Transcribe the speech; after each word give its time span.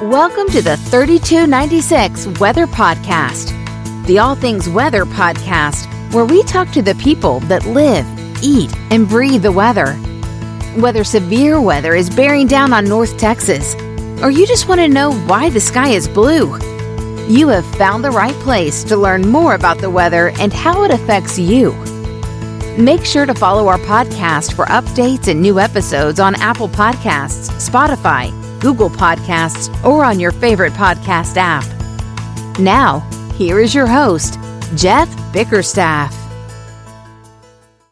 Welcome 0.00 0.46
to 0.52 0.62
the 0.62 0.78
3296 0.78 2.40
Weather 2.40 2.66
Podcast, 2.66 3.52
the 4.06 4.18
All 4.18 4.34
Things 4.34 4.66
Weather 4.66 5.04
podcast, 5.04 5.92
where 6.14 6.24
we 6.24 6.42
talk 6.44 6.70
to 6.70 6.80
the 6.80 6.94
people 6.94 7.40
that 7.40 7.66
live, 7.66 8.06
eat, 8.42 8.74
and 8.90 9.06
breathe 9.06 9.42
the 9.42 9.52
weather. 9.52 9.92
Whether 10.80 11.04
severe 11.04 11.60
weather 11.60 11.94
is 11.94 12.08
bearing 12.08 12.46
down 12.46 12.72
on 12.72 12.86
North 12.86 13.18
Texas, 13.18 13.74
or 14.22 14.30
you 14.30 14.46
just 14.46 14.68
want 14.68 14.80
to 14.80 14.88
know 14.88 15.12
why 15.12 15.50
the 15.50 15.60
sky 15.60 15.90
is 15.90 16.08
blue, 16.08 16.56
you 17.28 17.48
have 17.48 17.66
found 17.76 18.02
the 18.02 18.10
right 18.10 18.32
place 18.36 18.82
to 18.84 18.96
learn 18.96 19.28
more 19.28 19.54
about 19.54 19.80
the 19.80 19.90
weather 19.90 20.30
and 20.40 20.50
how 20.50 20.82
it 20.82 20.90
affects 20.90 21.38
you. 21.38 21.72
Make 22.78 23.04
sure 23.04 23.26
to 23.26 23.34
follow 23.34 23.68
our 23.68 23.78
podcast 23.80 24.54
for 24.54 24.64
updates 24.64 25.28
and 25.28 25.42
new 25.42 25.60
episodes 25.60 26.20
on 26.20 26.36
Apple 26.36 26.70
Podcasts, 26.70 27.50
Spotify, 27.60 28.39
Google 28.60 28.90
Podcasts, 28.90 29.72
or 29.84 30.04
on 30.04 30.20
your 30.20 30.32
favorite 30.32 30.72
podcast 30.74 31.36
app. 31.36 31.64
Now, 32.58 33.00
here 33.34 33.58
is 33.58 33.74
your 33.74 33.86
host, 33.86 34.38
Jeff 34.76 35.08
Bickerstaff. 35.32 36.19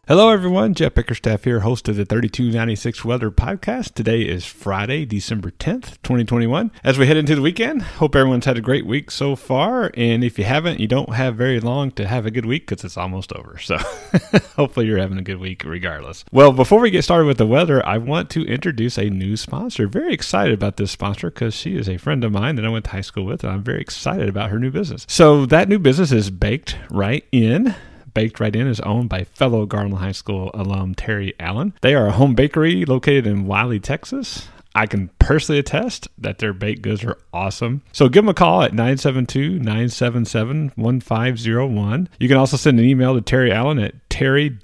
Hello, 0.08 0.30
everyone. 0.30 0.72
Jeff 0.72 0.94
Bickerstaff 0.94 1.44
here, 1.44 1.60
host 1.60 1.86
of 1.86 1.96
the 1.96 2.06
3296 2.06 3.04
Weather 3.04 3.30
Podcast. 3.30 3.92
Today 3.92 4.22
is 4.22 4.46
Friday, 4.46 5.04
December 5.04 5.50
10th, 5.50 6.00
2021. 6.02 6.70
As 6.82 6.96
we 6.96 7.06
head 7.06 7.18
into 7.18 7.34
the 7.34 7.42
weekend, 7.42 7.82
hope 7.82 8.16
everyone's 8.16 8.46
had 8.46 8.56
a 8.56 8.62
great 8.62 8.86
week 8.86 9.10
so 9.10 9.36
far. 9.36 9.90
And 9.92 10.24
if 10.24 10.38
you 10.38 10.46
haven't, 10.46 10.80
you 10.80 10.86
don't 10.86 11.12
have 11.12 11.36
very 11.36 11.60
long 11.60 11.90
to 11.90 12.08
have 12.08 12.24
a 12.24 12.30
good 12.30 12.46
week 12.46 12.66
because 12.66 12.86
it's 12.86 12.96
almost 12.96 13.34
over. 13.34 13.58
So 13.58 13.76
hopefully 14.56 14.86
you're 14.86 14.96
having 14.96 15.18
a 15.18 15.22
good 15.22 15.40
week 15.40 15.62
regardless. 15.62 16.24
Well, 16.32 16.52
before 16.52 16.80
we 16.80 16.88
get 16.88 17.04
started 17.04 17.26
with 17.26 17.36
the 17.36 17.46
weather, 17.46 17.84
I 17.84 17.98
want 17.98 18.30
to 18.30 18.46
introduce 18.46 18.96
a 18.96 19.10
new 19.10 19.36
sponsor. 19.36 19.86
Very 19.86 20.14
excited 20.14 20.54
about 20.54 20.78
this 20.78 20.90
sponsor 20.90 21.28
because 21.30 21.54
she 21.54 21.76
is 21.76 21.86
a 21.86 21.98
friend 21.98 22.24
of 22.24 22.32
mine 22.32 22.54
that 22.54 22.64
I 22.64 22.70
went 22.70 22.86
to 22.86 22.92
high 22.92 23.02
school 23.02 23.26
with, 23.26 23.44
and 23.44 23.52
I'm 23.52 23.62
very 23.62 23.82
excited 23.82 24.30
about 24.30 24.48
her 24.48 24.58
new 24.58 24.70
business. 24.70 25.04
So 25.06 25.44
that 25.44 25.68
new 25.68 25.78
business 25.78 26.12
is 26.12 26.30
Baked 26.30 26.78
Right 26.88 27.26
In. 27.30 27.74
Baked 28.18 28.40
Right 28.40 28.56
In 28.56 28.66
is 28.66 28.80
owned 28.80 29.08
by 29.08 29.22
fellow 29.22 29.64
Garland 29.64 29.98
High 29.98 30.10
School 30.10 30.50
alum 30.52 30.96
Terry 30.96 31.34
Allen. 31.38 31.72
They 31.82 31.94
are 31.94 32.08
a 32.08 32.10
home 32.10 32.34
bakery 32.34 32.84
located 32.84 33.28
in 33.28 33.46
Wylie, 33.46 33.78
Texas. 33.78 34.48
I 34.74 34.86
can 34.86 35.10
personally 35.20 35.60
attest 35.60 36.08
that 36.18 36.38
their 36.38 36.52
baked 36.52 36.82
goods 36.82 37.04
are 37.04 37.16
awesome. 37.32 37.82
So 37.92 38.08
give 38.08 38.24
them 38.24 38.28
a 38.28 38.34
call 38.34 38.62
at 38.62 38.72
972 38.72 39.60
977 39.60 40.72
1501. 40.74 42.08
You 42.18 42.26
can 42.26 42.36
also 42.36 42.56
send 42.56 42.80
an 42.80 42.86
email 42.86 43.14
to 43.14 43.20
Terry 43.20 43.52
Allen 43.52 43.78
at 43.78 43.94
terry 44.10 44.58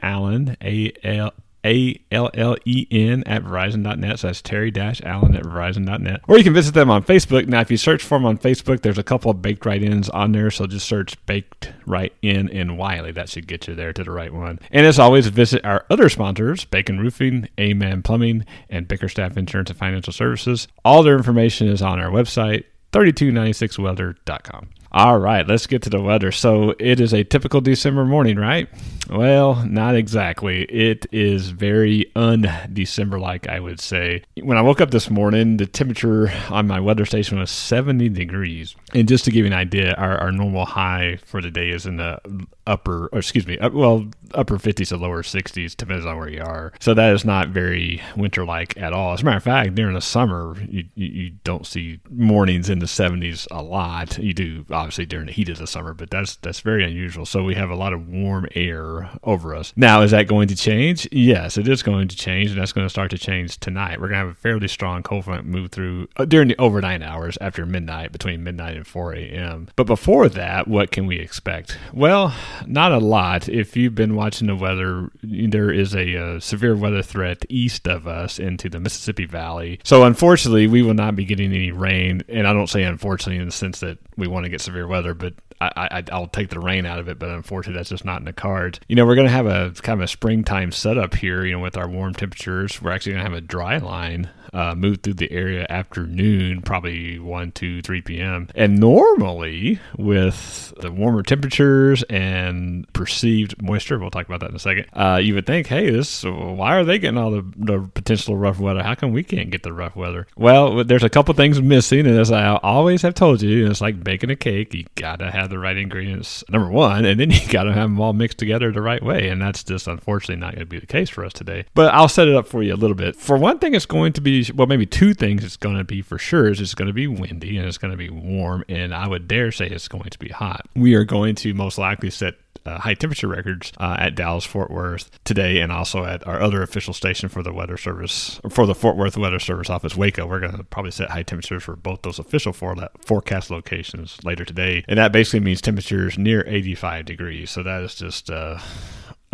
allen, 0.00 0.56
A 0.62 0.92
L 1.02 1.32
a 1.64 2.00
L 2.10 2.30
L 2.34 2.56
E 2.64 2.86
N 2.90 3.22
at 3.26 3.42
Verizon.net. 3.42 4.18
So 4.18 4.28
that's 4.28 4.42
Terry 4.42 4.72
Allen 4.76 5.34
at 5.34 5.44
Verizon.net. 5.44 6.20
Or 6.28 6.36
you 6.36 6.44
can 6.44 6.54
visit 6.54 6.74
them 6.74 6.90
on 6.90 7.02
Facebook. 7.02 7.46
Now, 7.46 7.60
if 7.60 7.70
you 7.70 7.76
search 7.76 8.02
for 8.02 8.18
them 8.18 8.26
on 8.26 8.38
Facebook, 8.38 8.82
there's 8.82 8.98
a 8.98 9.02
couple 9.02 9.30
of 9.30 9.40
baked 9.40 9.64
right 9.64 9.82
ins 9.82 10.08
on 10.10 10.32
there. 10.32 10.50
So 10.50 10.66
just 10.66 10.86
search 10.86 11.24
Baked 11.26 11.72
Right 11.86 12.12
In 12.22 12.48
in 12.48 12.76
Wylie. 12.76 13.12
That 13.12 13.28
should 13.28 13.46
get 13.46 13.66
you 13.66 13.74
there 13.74 13.92
to 13.92 14.04
the 14.04 14.10
right 14.10 14.32
one. 14.32 14.60
And 14.70 14.86
as 14.86 14.98
always, 14.98 15.26
visit 15.28 15.64
our 15.64 15.86
other 15.88 16.08
sponsors 16.08 16.64
Bacon 16.64 16.98
Roofing, 17.00 17.48
Amen 17.58 18.02
Plumbing, 18.02 18.44
and 18.68 18.86
Bickerstaff 18.86 19.36
Insurance 19.36 19.70
and 19.70 19.78
Financial 19.78 20.12
Services. 20.12 20.68
All 20.84 21.02
their 21.02 21.16
information 21.16 21.68
is 21.68 21.82
on 21.82 21.98
our 21.98 22.10
website, 22.10 22.64
3296weather.com. 22.92 24.68
All 24.94 25.18
right, 25.18 25.44
let's 25.44 25.66
get 25.66 25.82
to 25.82 25.90
the 25.90 26.00
weather. 26.00 26.30
So 26.30 26.76
it 26.78 27.00
is 27.00 27.12
a 27.12 27.24
typical 27.24 27.60
December 27.60 28.04
morning, 28.04 28.36
right? 28.36 28.68
Well, 29.10 29.56
not 29.66 29.96
exactly. 29.96 30.62
It 30.66 31.04
is 31.10 31.50
very 31.50 32.12
un 32.14 32.48
December 32.72 33.18
like, 33.18 33.48
I 33.48 33.58
would 33.58 33.80
say. 33.80 34.22
When 34.40 34.56
I 34.56 34.62
woke 34.62 34.80
up 34.80 34.92
this 34.92 35.10
morning, 35.10 35.56
the 35.56 35.66
temperature 35.66 36.32
on 36.48 36.68
my 36.68 36.78
weather 36.78 37.04
station 37.04 37.40
was 37.40 37.50
70 37.50 38.08
degrees. 38.10 38.76
And 38.94 39.08
just 39.08 39.24
to 39.24 39.32
give 39.32 39.40
you 39.40 39.46
an 39.46 39.52
idea, 39.52 39.94
our, 39.94 40.16
our 40.18 40.30
normal 40.30 40.64
high 40.64 41.18
for 41.24 41.42
the 41.42 41.50
day 41.50 41.70
is 41.70 41.86
in 41.86 41.96
the 41.96 42.20
upper, 42.64 43.08
excuse 43.12 43.48
me, 43.48 43.58
well, 43.72 44.06
upper 44.32 44.58
50s 44.58 44.88
to 44.88 44.96
lower 44.96 45.22
60s, 45.22 45.76
depends 45.76 46.06
on 46.06 46.16
where 46.18 46.28
you 46.28 46.40
are. 46.40 46.72
So 46.78 46.94
that 46.94 47.12
is 47.12 47.24
not 47.24 47.48
very 47.48 48.00
winter 48.16 48.44
like 48.44 48.76
at 48.76 48.92
all. 48.92 49.12
As 49.12 49.22
a 49.22 49.24
matter 49.24 49.36
of 49.38 49.42
fact, 49.42 49.74
during 49.74 49.94
the 49.94 50.00
summer, 50.00 50.56
you, 50.68 50.84
you, 50.94 51.06
you 51.08 51.30
don't 51.42 51.66
see 51.66 51.98
mornings 52.10 52.70
in 52.70 52.78
the 52.78 52.86
70s 52.86 53.46
a 53.50 53.62
lot. 53.62 54.18
You 54.18 54.32
do 54.32 54.64
uh, 54.70 54.83
obviously 54.84 55.06
during 55.06 55.26
the 55.26 55.32
heat 55.32 55.48
of 55.48 55.56
the 55.56 55.66
summer, 55.66 55.94
but 55.94 56.10
that's 56.10 56.36
that's 56.36 56.60
very 56.60 56.84
unusual. 56.84 57.24
So 57.24 57.42
we 57.42 57.54
have 57.54 57.70
a 57.70 57.74
lot 57.74 57.94
of 57.94 58.06
warm 58.06 58.46
air 58.54 59.10
over 59.22 59.54
us. 59.54 59.72
Now, 59.76 60.02
is 60.02 60.10
that 60.10 60.28
going 60.28 60.48
to 60.48 60.56
change? 60.56 61.08
Yes, 61.10 61.56
it 61.56 61.66
is 61.66 61.82
going 61.82 62.08
to 62.08 62.16
change, 62.16 62.50
and 62.50 62.60
that's 62.60 62.72
going 62.72 62.84
to 62.84 62.90
start 62.90 63.10
to 63.12 63.18
change 63.18 63.58
tonight. 63.58 64.00
We're 64.00 64.08
going 64.08 64.20
to 64.20 64.26
have 64.26 64.28
a 64.28 64.34
fairly 64.34 64.68
strong 64.68 65.02
cold 65.02 65.24
front 65.24 65.46
move 65.46 65.70
through 65.70 66.08
uh, 66.16 66.26
during 66.26 66.48
the 66.48 66.58
overnight 66.58 67.02
hours 67.02 67.38
after 67.40 67.64
midnight, 67.64 68.12
between 68.12 68.44
midnight 68.44 68.76
and 68.76 68.86
4 68.86 69.14
a.m. 69.14 69.68
But 69.74 69.86
before 69.86 70.28
that, 70.28 70.68
what 70.68 70.90
can 70.90 71.06
we 71.06 71.18
expect? 71.18 71.78
Well, 71.92 72.34
not 72.66 72.92
a 72.92 72.98
lot. 72.98 73.48
If 73.48 73.76
you've 73.76 73.94
been 73.94 74.14
watching 74.14 74.48
the 74.48 74.56
weather, 74.56 75.10
there 75.22 75.70
is 75.70 75.94
a, 75.94 76.16
uh, 76.16 76.40
severe 76.40 76.76
weather 76.76 77.02
threat 77.02 77.44
east 77.48 77.88
of 77.88 78.06
us 78.06 78.38
into 78.38 78.68
the 78.68 78.80
Mississippi 78.80 79.24
Valley. 79.24 79.80
So, 79.82 80.04
unfortunately, 80.04 80.66
we 80.66 80.82
will 80.82 80.94
not 80.94 81.16
be 81.16 81.24
getting 81.24 81.52
any 81.52 81.72
rain. 81.72 82.22
And 82.28 82.46
I 82.46 82.52
don't 82.52 82.68
say 82.68 82.82
unfortunately 82.82 83.40
in 83.40 83.46
the 83.46 83.52
sense 83.52 83.80
that 83.80 83.98
we 84.16 84.26
want 84.26 84.44
to 84.44 84.50
get 84.50 84.60
severe 84.60 84.73
weather, 84.82 85.14
but 85.14 85.34
I, 85.60 86.04
I, 86.10 86.18
will 86.18 86.26
take 86.26 86.50
the 86.50 86.60
rain 86.60 86.84
out 86.84 86.98
of 86.98 87.08
it, 87.08 87.18
but 87.18 87.30
unfortunately, 87.30 87.78
that's 87.78 87.90
just 87.90 88.04
not 88.04 88.18
in 88.18 88.24
the 88.24 88.32
cards. 88.32 88.80
You 88.88 88.96
know, 88.96 89.06
we're 89.06 89.14
going 89.14 89.26
to 89.26 89.32
have 89.32 89.46
a 89.46 89.72
kind 89.82 90.00
of 90.00 90.04
a 90.04 90.08
springtime 90.08 90.72
setup 90.72 91.14
here, 91.14 91.44
you 91.44 91.52
know, 91.52 91.60
with 91.60 91.76
our 91.76 91.88
warm 91.88 92.14
temperatures. 92.14 92.82
We're 92.82 92.90
actually 92.90 93.12
going 93.12 93.24
to 93.24 93.30
have 93.30 93.38
a 93.38 93.40
dry 93.40 93.78
line 93.78 94.30
uh, 94.54 94.74
move 94.74 94.98
through 95.02 95.14
the 95.14 95.30
area 95.32 95.66
after 95.68 96.06
noon, 96.06 96.62
probably 96.62 97.18
1, 97.18 97.52
2, 97.52 97.82
3 97.82 98.00
p.m. 98.02 98.48
And 98.54 98.78
normally, 98.78 99.80
with 99.98 100.72
the 100.80 100.90
warmer 100.90 101.22
temperatures 101.22 102.02
and 102.04 102.90
perceived 102.92 103.60
moisture, 103.60 103.98
we'll 103.98 104.10
talk 104.10 104.26
about 104.26 104.40
that 104.40 104.50
in 104.50 104.56
a 104.56 104.60
second, 104.60 104.86
uh, 104.92 105.20
you 105.22 105.34
would 105.34 105.46
think, 105.46 105.66
hey, 105.66 105.90
this 105.90 106.24
why 106.24 106.76
are 106.76 106.84
they 106.84 106.98
getting 106.98 107.18
all 107.18 107.30
the, 107.30 107.44
the 107.56 107.90
potential 107.94 108.36
rough 108.36 108.58
weather? 108.58 108.82
How 108.82 108.94
come 108.94 109.12
we 109.12 109.24
can't 109.24 109.50
get 109.50 109.62
the 109.62 109.72
rough 109.72 109.96
weather? 109.96 110.26
Well, 110.36 110.84
there's 110.84 111.02
a 111.02 111.10
couple 111.10 111.34
things 111.34 111.60
missing, 111.60 112.06
and 112.06 112.18
as 112.18 112.30
I 112.30 112.54
always 112.56 113.02
have 113.02 113.14
told 113.14 113.42
you, 113.42 113.68
it's 113.68 113.80
like 113.80 114.02
baking 114.04 114.30
a 114.30 114.36
cake. 114.36 114.72
You 114.72 114.84
got 114.94 115.18
to 115.18 115.30
have 115.30 115.50
the 115.50 115.58
right 115.58 115.76
ingredients, 115.76 116.44
number 116.48 116.70
one, 116.70 117.04
and 117.04 117.18
then 117.18 117.30
you 117.32 117.46
got 117.48 117.64
to 117.64 117.72
have 117.72 117.84
them 117.90 118.00
all 118.00 118.12
mixed 118.12 118.38
together 118.38 118.70
the 118.70 118.82
right 118.82 119.02
way. 119.02 119.28
And 119.28 119.42
that's 119.42 119.64
just 119.64 119.88
unfortunately 119.88 120.40
not 120.40 120.54
going 120.54 120.60
to 120.60 120.66
be 120.66 120.78
the 120.78 120.86
case 120.86 121.10
for 121.10 121.24
us 121.24 121.32
today. 121.32 121.64
But 121.74 121.92
I'll 121.92 122.08
set 122.08 122.28
it 122.28 122.34
up 122.34 122.46
for 122.46 122.62
you 122.62 122.74
a 122.74 122.76
little 122.76 122.96
bit. 122.96 123.16
For 123.16 123.36
one 123.36 123.58
thing, 123.58 123.74
it's 123.74 123.86
going 123.86 124.12
to 124.14 124.20
be 124.20 124.43
well, 124.52 124.66
maybe 124.66 124.86
two 124.86 125.14
things 125.14 125.44
it's 125.44 125.56
going 125.56 125.76
to 125.76 125.84
be 125.84 126.02
for 126.02 126.18
sure 126.18 126.48
is 126.48 126.60
it's 126.60 126.74
going 126.74 126.88
to 126.88 126.94
be 126.94 127.06
windy 127.06 127.56
and 127.56 127.66
it's 127.66 127.78
going 127.78 127.90
to 127.90 127.96
be 127.96 128.10
warm, 128.10 128.64
and 128.68 128.94
I 128.94 129.08
would 129.08 129.28
dare 129.28 129.52
say 129.52 129.66
it's 129.66 129.88
going 129.88 130.10
to 130.10 130.18
be 130.18 130.28
hot. 130.28 130.66
We 130.74 130.94
are 130.94 131.04
going 131.04 131.34
to 131.36 131.54
most 131.54 131.78
likely 131.78 132.10
set 132.10 132.34
uh, 132.66 132.78
high 132.78 132.94
temperature 132.94 133.28
records 133.28 133.72
uh, 133.78 133.96
at 133.98 134.14
Dallas 134.14 134.44
Fort 134.44 134.70
Worth 134.70 135.10
today, 135.24 135.60
and 135.60 135.70
also 135.70 136.04
at 136.04 136.26
our 136.26 136.40
other 136.40 136.62
official 136.62 136.94
station 136.94 137.28
for 137.28 137.42
the 137.42 137.52
weather 137.52 137.76
service 137.76 138.40
for 138.48 138.66
the 138.66 138.74
Fort 138.74 138.96
Worth 138.96 139.16
Weather 139.16 139.38
Service 139.38 139.70
office, 139.70 139.96
Waco. 139.96 140.26
We're 140.26 140.40
going 140.40 140.56
to 140.56 140.64
probably 140.64 140.90
set 140.90 141.10
high 141.10 141.22
temperatures 141.22 141.62
for 141.62 141.76
both 141.76 142.02
those 142.02 142.18
official 142.18 142.52
for 142.52 142.74
forecast 143.00 143.50
locations 143.50 144.18
later 144.24 144.44
today, 144.44 144.84
and 144.88 144.98
that 144.98 145.12
basically 145.12 145.40
means 145.40 145.60
temperatures 145.60 146.16
near 146.18 146.44
85 146.46 147.04
degrees. 147.04 147.50
So 147.50 147.62
that 147.62 147.82
is 147.82 147.94
just. 147.94 148.30
Uh, 148.30 148.58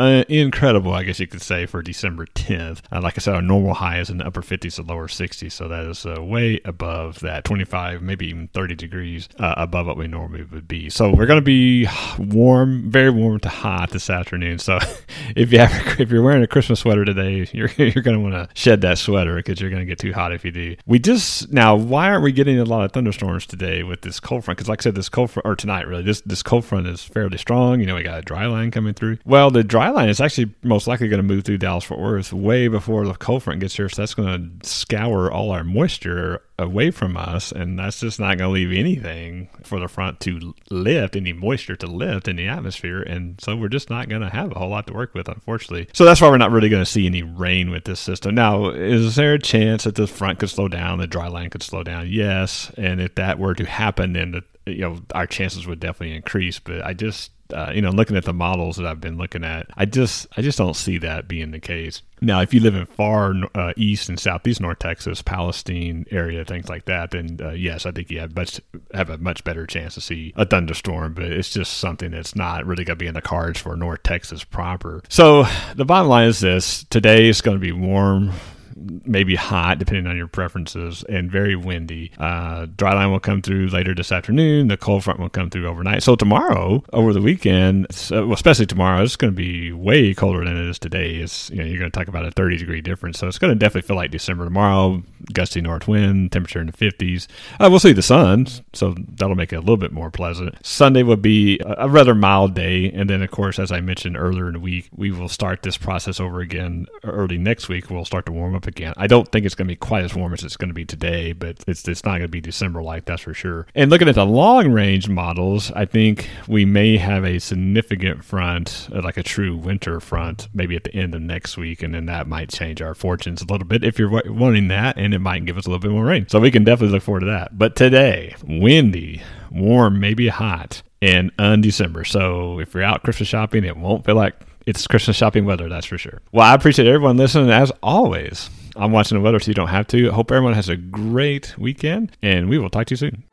uh, 0.01 0.25
incredible, 0.29 0.93
I 0.95 1.03
guess 1.03 1.21
you 1.21 1.27
could 1.27 1.43
say, 1.43 1.67
for 1.67 1.83
December 1.83 2.27
10th. 2.27 2.81
Uh, 2.91 3.01
like 3.03 3.19
I 3.19 3.21
said, 3.21 3.35
our 3.35 3.43
normal 3.43 3.75
high 3.75 4.01
is 4.01 4.09
in 4.09 4.19
the 4.19 4.27
upper 4.27 4.41
50s 4.41 4.77
to 4.77 4.83
lower 4.83 5.09
60s, 5.09 5.53
so 5.53 5.69
that 5.69 5.85
is 5.85 6.07
uh, 6.07 6.23
way 6.23 6.61
above 6.65 7.21
that 7.21 7.45
25, 7.45 8.01
maybe 8.01 8.27
even 8.29 8.49
30 8.49 8.75
degrees 8.75 9.29
uh, 9.39 9.55
above 9.57 9.87
what 9.87 9.97
we 9.97 10.09
normally 10.09 10.45
would 10.45 10.67
be. 10.67 10.89
So 10.89 11.11
we're 11.11 11.27
going 11.27 11.39
to 11.39 11.43
be 11.43 11.87
warm, 12.19 12.91
very 12.91 13.11
warm 13.11 13.41
to 13.41 13.49
hot 13.51 13.91
this 13.91 14.09
afternoon. 14.09 14.59
So 14.59 14.79
if 15.37 15.53
you 15.53 15.59
have, 15.59 15.71
if 16.01 16.11
you're 16.11 16.23
wearing 16.23 16.43
a 16.43 16.47
Christmas 16.47 16.81
sweater 16.81 17.05
today, 17.05 17.47
you're 17.53 17.71
you're 17.77 18.03
going 18.03 18.17
to 18.17 18.21
want 18.21 18.35
to 18.35 18.49
shed 18.55 18.81
that 18.81 18.99
sweater 18.99 19.37
because 19.37 19.61
you're 19.61 19.71
going 19.71 19.81
to 19.81 19.87
get 19.87 19.99
too 19.99 20.13
hot 20.13 20.33
if 20.33 20.45
you 20.45 20.51
do. 20.51 20.77
We 20.87 20.99
just 20.99 21.53
now, 21.53 21.77
why 21.77 22.09
aren't 22.09 22.23
we 22.23 22.33
getting 22.33 22.59
a 22.59 22.65
lot 22.65 22.85
of 22.85 22.93
thunderstorms 22.93 23.47
today 23.47 23.83
with 23.83 24.03
this 24.03 24.19
cold 24.19 24.45
front? 24.45 24.59
Because 24.59 24.69
like 24.69 24.81
I 24.81 24.85
said, 24.85 24.95
this 24.95 25.09
cold 25.09 25.31
front 25.31 25.47
or 25.47 25.57
tonight 25.57 25.87
really, 25.87 26.03
this 26.03 26.23
this 26.23 26.43
cold 26.43 26.65
front 26.65 26.87
is 26.87 27.03
fairly 27.03 27.39
strong. 27.39 27.81
You 27.81 27.87
know, 27.87 27.97
we 27.97 28.03
got 28.03 28.19
a 28.19 28.23
dry 28.23 28.47
line 28.47 28.71
coming 28.71 28.95
through. 28.95 29.19
Well, 29.25 29.51
the 29.51 29.63
dry 29.63 29.90
line 29.93 30.09
is 30.09 30.21
actually 30.21 30.53
most 30.63 30.87
likely 30.87 31.09
going 31.09 31.19
to 31.19 31.27
move 31.27 31.45
through 31.45 31.59
Dallas 31.59 31.85
Fort 31.85 32.01
Worth 32.01 32.33
way 32.33 32.69
before 32.69 33.07
the 33.07 33.15
cold 33.15 33.43
front 33.43 33.61
gets 33.61 33.77
here. 33.77 33.89
So 33.89 34.03
that's 34.03 34.15
going 34.15 34.59
to 34.61 34.69
scour 34.69 35.31
all 35.31 35.51
our 35.51 35.65
moisture 35.65 36.43
away 36.59 36.91
from 36.91 37.17
us, 37.17 37.53
and 37.53 37.79
that's 37.79 38.01
just 38.01 38.21
not 38.21 38.39
going 38.39 38.49
to 38.49 38.55
leave 38.55 38.79
anything 38.79 39.49
for 39.63 39.81
the 39.81 39.89
front 39.89 40.21
to 40.21 40.55
lift, 40.71 41.17
any 41.17 41.33
moisture 41.33 41.77
to 41.77 41.87
lift 41.87 42.29
in 42.29 42.37
the 42.37 42.49
atmosphere. 42.49 43.01
And 43.03 43.41
so 43.41 43.57
we're 43.57 43.69
just 43.69 43.91
not 43.91 44.09
going 44.09 44.23
to 44.23 44.29
have 44.29 44.53
a 44.53 44.59
whole 44.59 44.69
lot 44.69 44.87
to 44.89 44.93
work 44.93 45.15
with, 45.15 45.29
unfortunately. 45.29 45.89
So 45.93 46.05
that's 46.05 46.21
why 46.21 46.29
we're 46.29 46.39
not 46.39 46.51
really 46.51 46.69
going 46.69 46.85
to 46.85 46.91
see 46.91 47.07
any 47.07 47.23
rain 47.23 47.71
with 47.71 47.85
this 47.85 48.01
system. 48.01 48.35
Now, 48.35 48.71
is 48.71 49.17
there 49.17 49.35
a 49.35 49.39
chance 49.39 49.85
that 49.85 49.95
the 49.95 50.07
front 50.07 50.39
could 50.39 50.51
slow 50.51 50.69
down, 50.69 50.99
the 50.99 51.07
dry 51.07 51.29
line 51.29 51.51
could 51.51 51.63
slow 51.63 51.83
down? 51.83 52.09
Yes. 52.09 52.71
And 52.77 53.01
if 53.01 53.15
that 53.15 53.39
were 53.39 53.55
to 53.55 53.65
happen, 53.65 54.13
then 54.13 54.33
the, 54.33 54.45
you 54.67 54.81
know 54.81 55.01
our 55.15 55.27
chances 55.27 55.67
would 55.67 55.81
definitely 55.81 56.15
increase. 56.15 56.59
But 56.59 56.85
I 56.85 56.93
just 56.93 57.31
uh, 57.53 57.73
you 57.75 57.81
know, 57.81 57.91
looking 57.91 58.17
at 58.17 58.25
the 58.25 58.33
models 58.33 58.77
that 58.77 58.87
I've 58.87 59.01
been 59.01 59.19
looking 59.19 59.45
at, 59.45 59.67
I 59.77 59.85
just 59.85 60.27
I 60.37 60.43
just 60.43 60.59
don't 60.59 60.75
see 60.75 60.99
that 60.99 61.29
being 61.29 61.51
the 61.51 61.61
case. 61.61 62.03
Now, 62.23 62.41
if 62.41 62.53
you 62.53 62.61
live 62.61 62.75
in 62.75 62.87
far 62.87 63.35
uh, 63.55 63.73
east 63.77 64.09
and 64.09 64.21
southeast 64.21 64.61
North 64.61 64.79
Texas, 64.79 65.23
Palestine 65.23 66.05
area, 66.11 66.45
things 66.45 66.69
like 66.69 66.85
that, 66.85 67.13
then 67.13 67.39
uh, 67.43 67.51
yes, 67.51 67.87
I 67.87 67.93
think 67.93 68.11
you 68.11 68.21
have 68.21 68.37
much 68.37 68.61
have 68.93 69.11
a 69.11 69.19
much 69.19 69.43
better 69.45 69.67
chance 69.67 69.95
to 69.95 70.01
see 70.01 70.33
a 70.37 70.45
thunderstorm. 70.45 71.15
But 71.15 71.25
it's 71.25 71.51
just 71.51 71.79
something 71.79 72.11
that's 72.11 72.37
not 72.37 72.67
really 72.67 72.85
going 72.85 72.99
to 72.99 73.03
be 73.03 73.07
in 73.07 73.15
the 73.15 73.23
cards 73.23 73.61
for 73.61 73.77
North 73.77 74.03
Texas 74.03 74.45
proper. 74.45 75.03
So 75.09 75.45
the 75.75 75.85
bottom 75.85 76.09
line 76.09 76.29
is 76.29 76.41
this: 76.41 76.85
today 76.85 77.29
is 77.29 77.41
going 77.41 77.57
to 77.57 77.61
be 77.61 77.73
warm 77.73 78.33
maybe 78.77 79.35
hot, 79.35 79.79
depending 79.79 80.07
on 80.07 80.17
your 80.17 80.29
preferences, 80.29 81.05
and 81.09 81.31
very 81.31 81.57
windy. 81.57 82.13
Uh, 82.19 82.67
dry 82.77 82.95
line 82.95 83.11
will 83.11 83.21
come 83.21 83.43
through 83.43 83.69
later 83.69 83.95
this 83.95 84.13
afternoon. 84.13 84.69
The 84.69 84.77
cold 84.77 85.05
front 85.05 85.21
will 85.21 85.29
come 85.29 85.51
through 85.51 85.67
overnight. 85.67 86.03
So 86.03 86.17
tomorrow, 86.17 86.83
over 86.93 87.13
the 87.13 87.21
weekend, 87.21 87.87
well, 88.11 88.33
especially 88.33 88.67
tomorrow, 88.67 89.03
it's 89.03 89.17
going 89.17 89.33
to 89.33 89.37
be 89.37 89.73
way 89.73 90.15
colder 90.15 90.45
than 90.45 90.57
it 90.57 90.69
is 90.69 90.79
today. 90.79 91.17
It's 91.17 91.51
you 91.51 91.57
know 91.57 91.65
you're 91.65 91.79
going 91.79 91.91
to 91.91 91.99
talk 91.99 92.09
about 92.09 92.27
a 92.27 92.31
30 92.31 92.57
degree 92.59 92.81
difference. 92.81 93.19
So 93.19 93.29
it's 93.29 93.39
going 93.39 93.53
to 93.53 93.59
definitely 93.59 93.87
feel 93.87 93.97
like 93.97 94.11
December 94.11 94.45
tomorrow. 94.45 95.03
Gusty 95.33 95.61
north 95.61 95.87
wind, 95.87 96.33
temperature 96.33 96.61
in 96.61 96.67
the 96.67 96.73
50s. 96.73 97.27
Uh, 97.59 97.69
we'll 97.71 97.79
see 97.79 97.93
the 97.93 98.03
sun, 98.03 98.47
so 98.73 98.95
that'll 99.15 99.37
make 99.37 99.53
it 99.53 99.57
a 99.57 99.61
little 99.61 99.77
bit 99.77 99.93
more 99.93 100.11
pleasant. 100.11 100.55
Sunday 100.67 101.03
will 101.03 101.17
be 101.17 101.61
a, 101.61 101.85
a 101.85 101.89
rather 101.89 102.15
mild 102.15 102.55
day, 102.55 102.91
and 102.91 103.09
then 103.09 103.23
of 103.23 103.31
course, 103.31 103.59
as 103.59 103.71
I 103.71 103.81
mentioned 103.81 104.17
earlier 104.17 104.49
in 104.49 104.55
the 104.55 104.61
week, 104.61 104.89
we 104.97 105.11
will 105.11 105.29
start 105.29 105.63
this 105.63 105.77
process 105.77 106.21
over 106.21 106.41
again 106.41 106.87
early 107.05 107.39
next 107.39 107.69
week. 107.69 107.91
We'll 107.91 108.05
start 108.05 108.27
to 108.27 108.33
warm 108.33 108.55
up 108.55 108.60
again. 108.67 108.95
I 108.97 109.07
don't 109.07 109.31
think 109.31 109.47
it's 109.47 109.55
going 109.55 109.69
to 109.69 109.73
be 109.73 109.77
quite 109.77 110.05
as 110.05 110.15
warm 110.15 110.33
as 110.33 110.45
it's 110.45 110.57
going 110.57 110.69
to 110.71 110.75
be 110.75 110.85
today, 110.85 111.33
but 111.33 111.63
it's 111.67 111.87
it's 111.87 112.05
not 112.05 112.13
going 112.13 112.23
to 112.23 112.29
be 112.29 112.41
December 112.41 112.83
like 112.83 113.05
that's 113.05 113.23
for 113.23 113.35
sure. 113.35 113.67
And 113.75 113.91
looking 113.91 114.09
at 114.09 114.15
the 114.15 114.27
long 114.27 114.73
range 114.73 115.09
models, 115.09 115.71
I 115.73 115.85
think 115.85 116.29
we 116.49 116.65
may 116.65 116.97
have 116.97 117.25
a 117.25 117.39
significant 117.39 118.25
front, 118.25 118.89
uh, 118.95 119.03
like 119.03 119.17
a 119.17 119.23
true 119.23 119.57
winter 119.57 120.01
front, 120.01 120.49
maybe 120.55 120.77
at 120.77 120.85
the 120.85 120.95
end 120.95 121.15
of 121.15 121.23
next 121.23 121.57
week, 121.57 121.83
and 121.83 121.95
then 121.95 122.07
that 122.07 122.27
might 122.27 122.51
change 122.51 122.83
our 122.83 122.95
fortunes 122.95 123.43
a 123.43 123.47
little 123.47 123.67
bit 123.67 123.85
if 123.85 123.99
you're 123.99 124.23
wanting 124.27 124.69
that, 124.69 124.97
and 124.97 125.15
it 125.15 125.19
might 125.19 125.45
give 125.45 125.59
us 125.59 125.67
a 125.67 125.71
little 125.71 125.81
bit 125.81 125.91
more 125.91 126.05
rain. 126.05 126.27
So 126.29 126.41
we 126.41 126.51
can 126.51 126.65
definitely 126.65 126.95
look 126.95 127.03
forward 127.03 127.21
to 127.21 127.27
that. 127.27 127.57
But 127.57 127.77
today, 127.77 128.35
windy, 128.45 129.23
warm, 129.51 130.01
maybe 130.01 130.29
hot, 130.29 130.83
and 131.03 131.35
undecember. 131.37 132.07
So 132.07 132.61
if 132.61 132.75
you're 132.75 132.83
out 132.83 133.03
Christmas 133.03 133.29
shopping, 133.29 133.65
it 133.65 133.77
won't 133.77 134.05
feel 134.05 134.15
like 134.15 134.35
it's 134.67 134.87
Christmas 134.87 135.17
shopping 135.17 135.45
weather, 135.45 135.69
that's 135.69 135.87
for 135.87 135.99
sure. 135.99 136.21
Well, 136.33 136.47
I 136.47 136.55
appreciate 136.55 136.87
everyone 136.89 137.17
listening 137.17 137.51
as 137.51 137.73
always. 137.83 138.51
I'm 138.77 138.93
watching 138.93 139.19
the 139.19 139.23
weather 139.23 139.41
so 139.41 139.49
you 139.49 139.55
don't 139.55 139.69
have 139.69 139.87
to. 139.89 140.11
Hope 140.13 140.31
everyone 140.31 140.55
has 140.55 140.69
a 140.69 140.77
great 140.77 141.57
weekend, 141.59 142.17
and 142.23 142.49
we 142.49 142.59
will 142.59 142.71
talk 142.71 142.87
to 142.87 142.93
you 142.93 142.97
soon. 142.97 143.25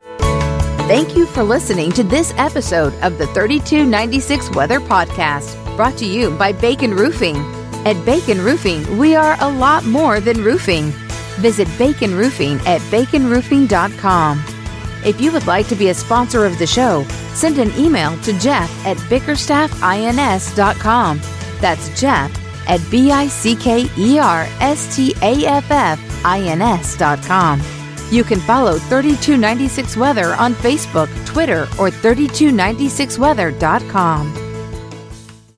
Thank 0.88 1.16
you 1.16 1.26
for 1.26 1.42
listening 1.42 1.92
to 1.92 2.02
this 2.02 2.32
episode 2.38 2.94
of 3.02 3.18
the 3.18 3.26
3296 3.28 4.50
Weather 4.54 4.80
Podcast, 4.80 5.54
brought 5.76 5.98
to 5.98 6.06
you 6.06 6.30
by 6.38 6.52
Bacon 6.52 6.92
Roofing. 6.94 7.36
At 7.84 8.02
Bacon 8.04 8.38
Roofing, 8.42 8.98
we 8.98 9.14
are 9.14 9.36
a 9.40 9.48
lot 9.48 9.84
more 9.84 10.18
than 10.20 10.42
roofing. 10.42 10.90
Visit 11.40 11.68
Bacon 11.78 12.14
Roofing 12.14 12.54
at 12.66 12.80
baconroofing.com. 12.90 14.57
If 15.04 15.20
you 15.20 15.30
would 15.32 15.46
like 15.46 15.68
to 15.68 15.76
be 15.76 15.90
a 15.90 15.94
sponsor 15.94 16.44
of 16.44 16.58
the 16.58 16.66
show, 16.66 17.04
send 17.34 17.58
an 17.58 17.70
email 17.78 18.18
to 18.22 18.32
Jeff 18.38 18.70
at 18.86 18.96
bickerstaffins.com. 19.08 21.20
That's 21.60 22.00
Jeff 22.00 22.32
at 22.68 22.80
B 22.90 23.10
I 23.10 23.26
C 23.28 23.56
K 23.56 23.86
E 23.96 24.18
R 24.18 24.46
S 24.60 24.94
T 24.94 25.14
A 25.22 25.46
F 25.46 25.70
F 25.70 25.98
I 26.24 26.40
N 26.40 26.60
S 26.62 26.96
dot 26.96 27.20
com. 27.22 27.60
You 28.10 28.24
can 28.24 28.40
follow 28.40 28.78
3296 28.78 29.96
Weather 29.96 30.34
on 30.34 30.54
Facebook, 30.54 31.08
Twitter, 31.26 31.62
or 31.78 31.90
3296weather.com. 31.90 34.47